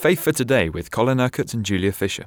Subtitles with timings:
[0.00, 2.24] Faith for Today with Colin Urquhart and Julia Fisher.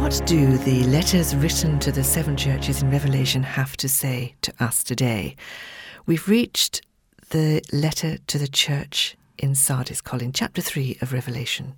[0.00, 4.54] What do the letters written to the seven churches in Revelation have to say to
[4.60, 5.36] us today?
[6.06, 6.80] We've reached
[7.28, 11.74] the letter to the church in Sardis, Colin, chapter 3 of Revelation.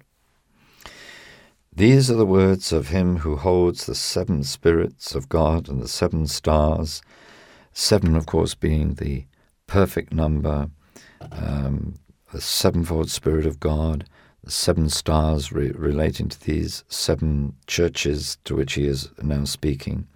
[1.79, 5.87] These are the words of him who holds the seven spirits of God and the
[5.87, 7.03] seven stars,
[7.73, 9.27] seven, of course, being the
[9.69, 10.71] perfect number,
[11.31, 11.95] um,
[12.33, 14.09] the sevenfold Spirit of God,
[14.43, 20.09] the seven stars re- relating to these seven churches to which he is now speaking.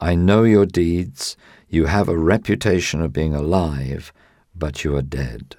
[0.00, 1.36] I know your deeds.
[1.68, 4.12] You have a reputation of being alive,
[4.54, 5.56] but you are dead.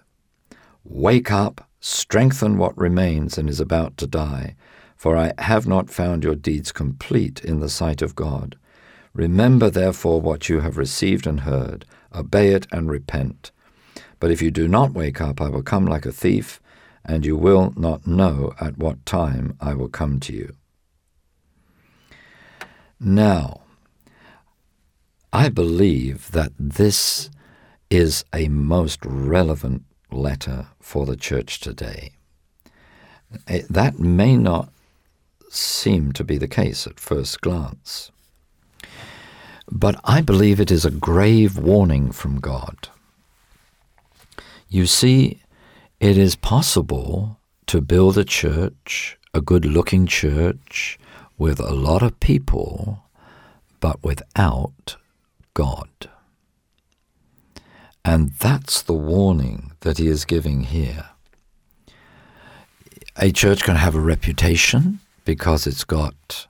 [0.85, 4.55] Wake up, strengthen what remains and is about to die,
[4.99, 8.57] for I have not found your deeds complete in the sight of God.
[9.13, 13.51] Remember, therefore, what you have received and heard, obey it and repent.
[14.19, 16.59] But if you do not wake up, I will come like a thief,
[17.05, 20.53] and you will not know at what time I will come to you.
[22.99, 23.61] Now,
[25.31, 27.29] I believe that this
[27.89, 32.11] is a most relevant letter for the church today.
[33.47, 34.73] It, that may not
[35.49, 38.11] seem to be the case at first glance.
[39.71, 42.89] But I believe it is a grave warning from God.
[44.67, 45.41] You see,
[45.99, 50.97] it is possible to build a church, a good looking church,
[51.37, 53.03] with a lot of people,
[53.79, 54.97] but without
[55.53, 55.89] God.
[58.03, 61.09] And that's the warning that he is giving here.
[63.17, 66.47] A church can have a reputation because it's got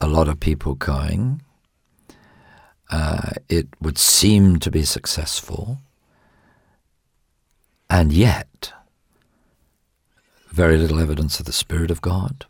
[0.00, 1.42] a lot of people going.
[2.90, 5.76] Uh, it would seem to be successful.
[7.90, 8.72] And yet,
[10.48, 12.46] very little evidence of the Spirit of God,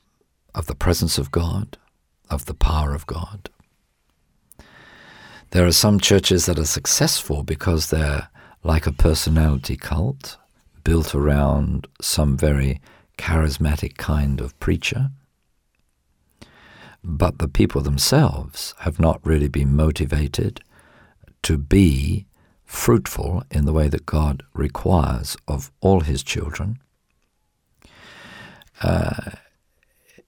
[0.54, 1.76] of the presence of God,
[2.30, 3.50] of the power of God.
[5.50, 8.28] There are some churches that are successful because they're
[8.62, 10.36] like a personality cult
[10.84, 12.80] built around some very
[13.20, 15.10] charismatic kind of preacher.
[17.04, 20.62] But the people themselves have not really been motivated
[21.42, 22.26] to be
[22.64, 26.78] fruitful in the way that God requires of all his children.
[28.80, 29.32] Uh,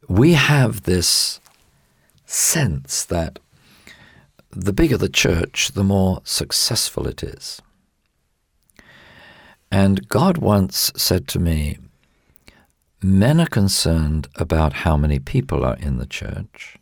[0.09, 1.41] we have this
[2.27, 3.39] sense that
[4.51, 7.63] the bigger the church, the more successful it is.
[9.71, 11.79] And God once said to me,
[13.05, 16.77] Men are concerned about how many people are in the church.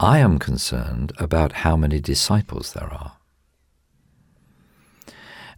[0.00, 3.18] I am concerned about how many disciples there are.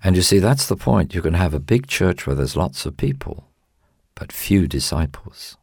[0.02, 1.14] And you see, that's the point.
[1.14, 3.48] You can have a big church where there's lots of people,
[4.16, 5.56] but few disciples.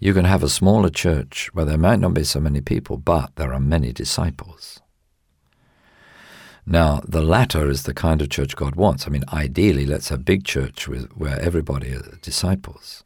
[0.00, 3.36] You can have a smaller church where there might not be so many people, but
[3.36, 4.80] there are many disciples.
[6.64, 9.06] Now, the latter is the kind of church God wants.
[9.06, 13.04] I mean, ideally, let's have a big church with, where everybody are disciples.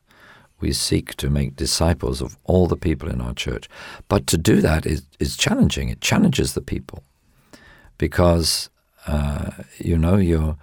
[0.65, 3.69] We seek to make disciples of all the people in our church.
[4.09, 5.91] But to do that is, is challenging.
[5.91, 7.03] It challenges the people
[7.99, 8.71] because,
[9.07, 10.57] uh, you know, you're,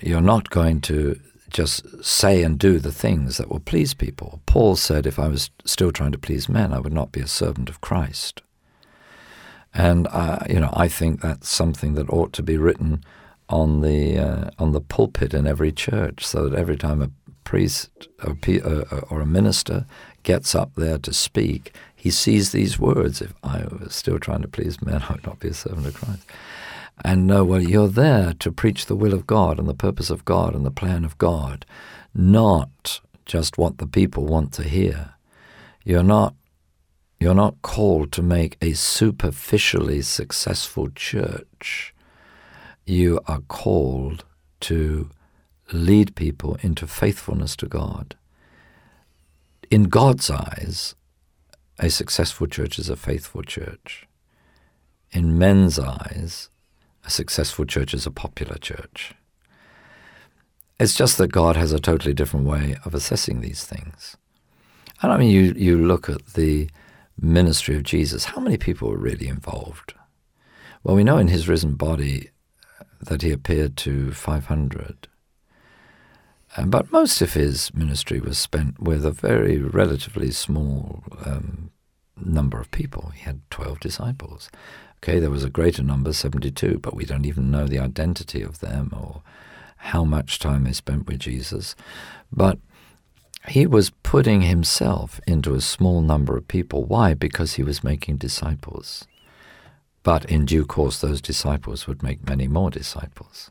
[0.00, 4.40] you're not going to just say and do the things that will please people.
[4.46, 7.26] Paul said, if I was still trying to please men, I would not be a
[7.26, 8.42] servant of Christ.
[9.74, 13.04] And uh, you know, I think that's something that ought to be written
[13.48, 17.10] on the uh, on the pulpit in every church, so that every time a
[17.48, 18.36] priest or,
[19.10, 19.86] or a minister
[20.22, 24.48] gets up there to speak, he sees these words: "If I was still trying to
[24.56, 26.24] please men, I would not be a servant of Christ."
[27.04, 30.24] and no, well, you're there to preach the will of God and the purpose of
[30.24, 31.64] God and the plan of God,
[32.14, 35.14] not just what the people want to hear.
[35.84, 36.34] You're not
[37.20, 41.92] you're not called to make a superficially successful church.
[42.86, 44.24] You are called
[44.60, 45.10] to
[45.72, 48.16] lead people into faithfulness to God.
[49.70, 50.94] In God's eyes,
[51.78, 54.06] a successful church is a faithful church.
[55.10, 56.48] In men's eyes,
[57.04, 59.14] a successful church is a popular church.
[60.80, 64.16] It's just that God has a totally different way of assessing these things.
[65.02, 66.70] And I mean, you, you look at the
[67.20, 69.94] ministry of Jesus, how many people were really involved?
[70.82, 72.30] Well, we know in his risen body
[73.00, 75.08] that he appeared to 500.
[76.66, 81.70] But most of his ministry was spent with a very relatively small um,
[82.16, 83.12] number of people.
[83.14, 84.50] He had 12 disciples.
[84.98, 88.60] Okay, there was a greater number, 72, but we don't even know the identity of
[88.60, 89.22] them or
[89.76, 91.76] how much time they spent with Jesus.
[92.32, 92.58] But
[93.46, 96.84] he was putting himself into a small number of people.
[96.84, 97.14] Why?
[97.14, 99.06] Because he was making disciples.
[100.02, 103.50] But in due course, those disciples would make many more disciples.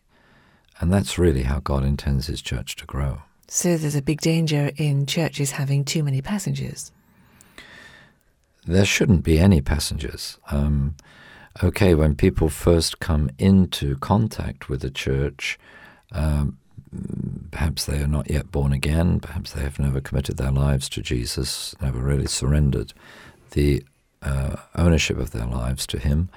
[0.79, 3.21] And that's really how God intends his church to grow.
[3.47, 6.91] So there's a big danger in churches having too many passengers.
[8.65, 10.37] There shouldn't be any passengers.
[10.51, 10.95] Um,
[11.63, 15.57] okay, when people first come into contact with the church,
[16.11, 16.57] um,
[17.51, 21.01] perhaps they are not yet born again, perhaps they have never committed their lives to
[21.01, 22.93] Jesus, never really surrendered
[23.51, 23.83] the
[24.21, 26.29] uh, ownership of their lives to Him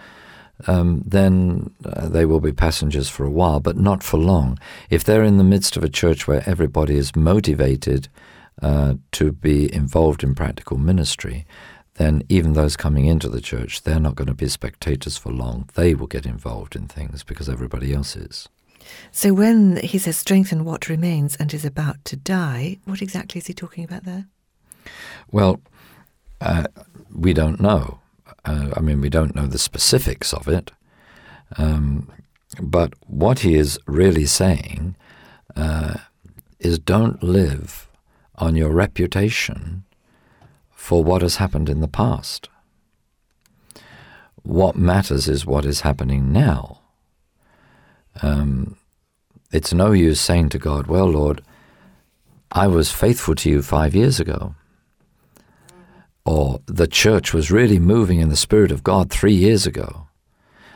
[0.67, 4.59] um, then uh, they will be passengers for a while, but not for long.
[4.89, 8.09] If they're in the midst of a church where everybody is motivated
[8.62, 11.47] uh, to be involved in practical ministry,
[11.95, 15.69] then even those coming into the church, they're not going to be spectators for long.
[15.75, 18.49] They will get involved in things because everybody else is.
[19.12, 23.47] So when he says strengthen what remains and is about to die, what exactly is
[23.47, 24.27] he talking about there?
[25.31, 25.61] Well,
[26.41, 26.65] uh,
[27.15, 28.00] we don't know.
[28.44, 30.70] Uh, I mean, we don't know the specifics of it,
[31.56, 32.10] um,
[32.60, 34.96] but what he is really saying
[35.56, 35.98] uh,
[36.58, 37.88] is don't live
[38.37, 39.84] on your reputation
[40.70, 42.48] for what has happened in the past.
[44.42, 46.81] What matters is what is happening now.
[48.22, 48.76] Um,
[49.52, 51.42] it's no use saying to God, Well, Lord,
[52.50, 54.54] I was faithful to you five years ago
[56.25, 60.08] or the church was really moving in the Spirit of God three years ago.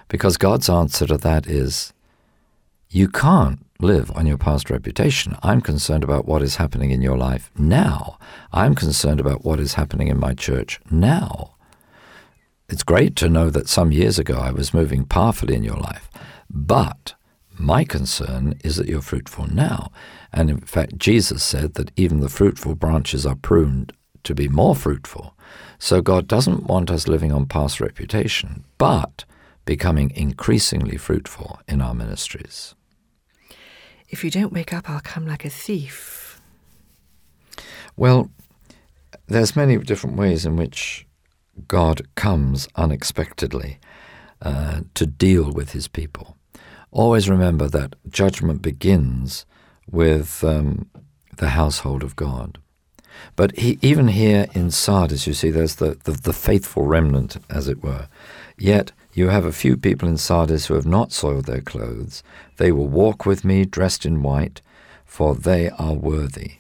[0.09, 1.93] Because God's answer to that is
[2.91, 5.37] you can't live on your past reputation.
[5.43, 8.19] I'm concerned about what is happening in your life now.
[8.53, 11.55] I'm concerned about what is happening in my church now.
[12.69, 16.09] It's great to know that some years ago I was moving powerfully in your life,
[16.49, 17.15] but
[17.59, 19.91] my concern is that you're fruitful now.
[20.33, 23.93] And in fact, Jesus said that even the fruitful branches are pruned
[24.25, 25.35] to be more fruitful.
[25.79, 29.25] So God doesn't want us living on past reputation, but
[29.65, 32.75] becoming increasingly fruitful in our ministries.
[34.09, 36.41] If you don't wake up, I'll come like a thief.
[37.97, 38.31] Well,
[39.27, 41.07] there's many different ways in which
[41.69, 43.79] God comes unexpectedly
[44.43, 46.37] uh, to deal with his people.
[46.91, 49.47] Always remember that judgment begins
[49.91, 50.91] with um,
[51.37, 52.59] the household of God.
[53.37, 57.69] But he, even here in Sardis, you see, there's the, the, the faithful remnant, as
[57.69, 58.09] it were.
[58.59, 62.23] Yet you have a few people in Sardis who have not soiled their clothes.
[62.57, 64.61] They will walk with me dressed in white,
[65.05, 66.55] for they are worthy.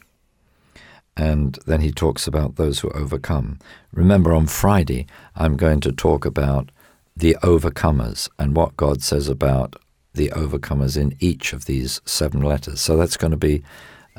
[1.16, 3.58] And then he talks about those who overcome.
[3.92, 5.06] Remember, on Friday,
[5.36, 6.70] I'm going to talk about
[7.16, 9.76] the overcomers and what God says about
[10.14, 12.80] the overcomers in each of these seven letters.
[12.80, 13.62] So that's going to be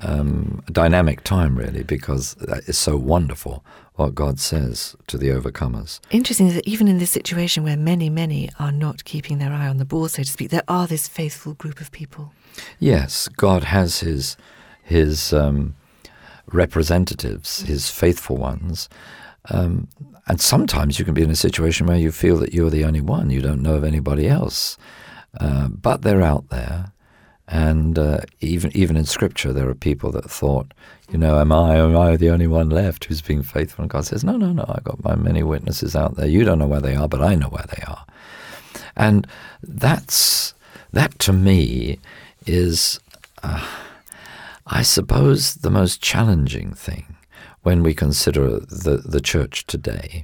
[0.01, 2.35] um, dynamic time, really, because
[2.67, 3.63] it's so wonderful
[3.95, 5.99] what God says to the overcomers.
[6.11, 9.67] Interesting is that even in this situation where many, many are not keeping their eye
[9.67, 12.33] on the ball, so to speak, there are this faithful group of people.
[12.79, 14.35] Yes, God has His
[14.83, 15.75] His um,
[16.47, 18.89] representatives, His faithful ones.
[19.49, 19.87] Um,
[20.27, 23.01] and sometimes you can be in a situation where you feel that you're the only
[23.01, 24.77] one, you don't know of anybody else.
[25.39, 26.91] Uh, but they're out there.
[27.47, 30.73] And uh, even even in Scripture, there are people that thought,
[31.11, 33.83] you know, am I am I the only one left who's being faithful?
[33.83, 34.65] And God says, no, no, no.
[34.67, 36.27] I got my many witnesses out there.
[36.27, 38.05] You don't know where they are, but I know where they are.
[38.95, 39.27] And
[39.61, 40.53] that's
[40.91, 41.99] that to me
[42.47, 42.99] is,
[43.43, 43.67] uh,
[44.65, 47.15] I suppose, the most challenging thing
[47.61, 50.23] when we consider the the church today.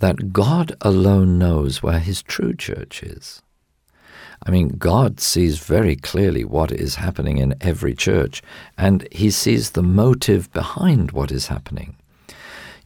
[0.00, 3.40] That God alone knows where His true church is.
[4.44, 8.42] I mean, God sees very clearly what is happening in every church,
[8.76, 11.96] and He sees the motive behind what is happening.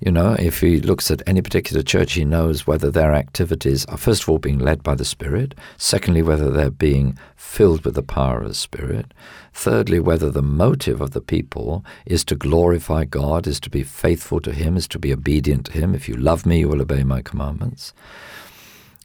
[0.00, 3.96] You know, if He looks at any particular church, He knows whether their activities are,
[3.96, 8.02] first of all, being led by the Spirit, secondly, whether they're being filled with the
[8.02, 9.14] power of the Spirit,
[9.54, 14.40] thirdly, whether the motive of the people is to glorify God, is to be faithful
[14.40, 15.94] to Him, is to be obedient to Him.
[15.94, 17.94] If you love me, you will obey my commandments.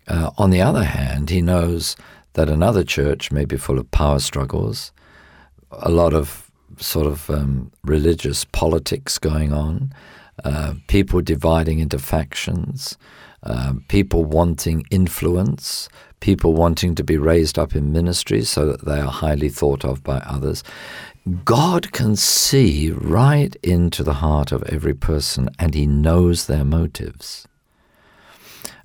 [0.09, 1.95] Uh, on the other hand, He knows
[2.33, 4.91] that another church may be full of power struggles,
[5.71, 9.93] a lot of sort of um, religious politics going on,
[10.43, 12.97] uh, people dividing into factions,
[13.43, 18.99] uh, people wanting influence, people wanting to be raised up in ministry so that they
[18.99, 20.63] are highly thought of by others.
[21.45, 27.47] God can see right into the heart of every person and he knows their motives.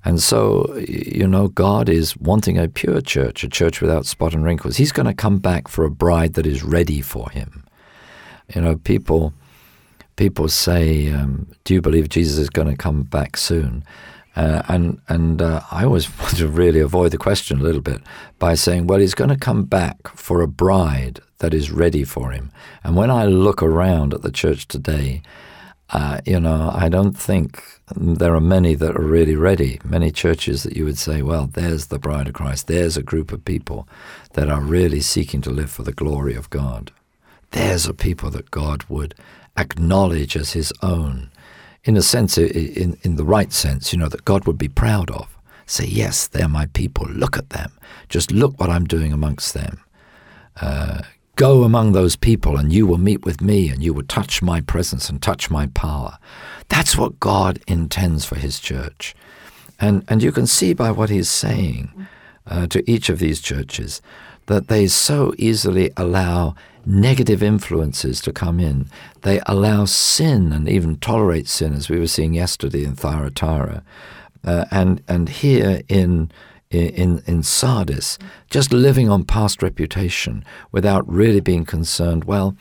[0.07, 4.41] And so, you know, God is wanting a pure church, a church without spot and
[4.41, 4.77] wrinkles.
[4.77, 7.65] He's going to come back for a bride that is ready for him.
[8.55, 9.33] You know, people
[10.15, 13.83] people say, um, "Do you believe Jesus is going to come back soon?"
[14.37, 18.01] Uh, and and uh, I always want to really avoid the question a little bit
[18.39, 22.31] by saying, "Well, he's going to come back for a bride that is ready for
[22.31, 22.49] him."
[22.81, 25.21] And when I look around at the church today,
[25.91, 27.63] uh, you know, I don't think
[27.95, 29.79] there are many that are really ready.
[29.85, 32.67] Many churches that you would say, well, there's the bride of Christ.
[32.67, 33.87] There's a group of people
[34.33, 36.91] that are really seeking to live for the glory of God.
[37.51, 39.15] There's a people that God would
[39.55, 41.31] acknowledge as his own.
[41.85, 45.09] In a sense, in, in the right sense, you know, that God would be proud
[45.11, 45.37] of.
[45.65, 47.07] Say, yes, they're my people.
[47.07, 47.71] Look at them.
[48.09, 49.79] Just look what I'm doing amongst them.
[50.59, 51.03] Uh,
[51.37, 54.59] Go among those people, and you will meet with me, and you will touch my
[54.59, 56.17] presence and touch my power.
[56.67, 59.13] That's what God intends for His church.
[59.79, 62.07] And, and you can see by what He's saying
[62.47, 64.01] uh, to each of these churches
[64.47, 66.55] that they so easily allow
[66.87, 68.87] negative influences to come in.
[69.21, 73.83] They allow sin and even tolerate sin, as we were seeing yesterday in Thyatira.
[74.43, 75.83] Uh, and, and here
[76.69, 78.17] in in, in Sardis,
[78.49, 82.55] just living on past reputation without really being concerned, well,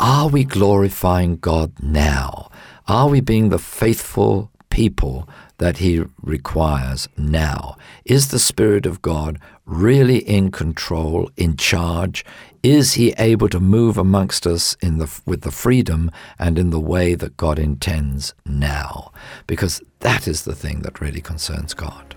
[0.00, 2.50] are we glorifying God now?
[2.88, 7.76] Are we being the faithful people that He requires now?
[8.04, 12.24] Is the Spirit of God really in control, in charge?
[12.62, 16.80] Is He able to move amongst us in the, with the freedom and in the
[16.80, 19.12] way that God intends now?
[19.46, 22.16] Because that is the thing that really concerns God.